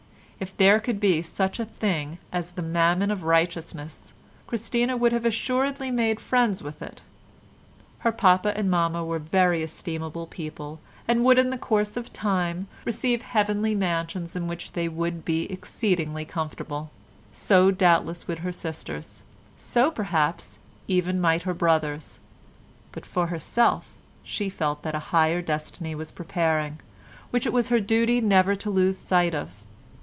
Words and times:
If 0.41 0.57
there 0.57 0.79
could 0.79 0.99
be 0.99 1.21
such 1.21 1.59
a 1.59 1.65
thing 1.65 2.17
as 2.31 2.49
the 2.49 2.63
Mammon 2.63 3.11
of 3.11 3.21
Righteousness 3.21 4.11
Christina 4.47 4.97
would 4.97 5.11
have 5.11 5.23
assuredly 5.23 5.91
made 5.91 6.19
friends 6.19 6.63
with 6.63 6.81
it. 6.81 7.01
Her 7.99 8.11
papa 8.11 8.51
and 8.57 8.67
mamma 8.67 9.05
were 9.05 9.19
very 9.19 9.61
estimable 9.61 10.25
people 10.25 10.79
and 11.07 11.23
would 11.23 11.37
in 11.37 11.51
the 11.51 11.59
course 11.59 11.95
of 11.95 12.11
time 12.11 12.67
receive 12.85 13.21
Heavenly 13.21 13.75
Mansions 13.75 14.35
in 14.35 14.47
which 14.47 14.71
they 14.71 14.87
would 14.87 15.23
be 15.23 15.43
exceedingly 15.51 16.25
comfortable; 16.25 16.89
so 17.31 17.69
doubtless 17.69 18.27
would 18.27 18.39
her 18.39 18.51
sisters; 18.51 19.21
so 19.57 19.91
perhaps, 19.91 20.57
even 20.87 21.21
might 21.21 21.43
her 21.43 21.53
brothers; 21.53 22.19
but 22.91 23.05
for 23.05 23.27
herself 23.27 23.91
she 24.23 24.49
felt 24.49 24.81
that 24.81 24.95
a 24.95 25.13
higher 25.13 25.43
destiny 25.43 25.93
was 25.93 26.09
preparing, 26.09 26.79
which 27.29 27.45
it 27.45 27.53
was 27.53 27.67
her 27.67 27.79
duty 27.79 28.19
never 28.19 28.55
to 28.55 28.71
lose 28.71 28.97
sight 28.97 29.35
of. 29.35 29.63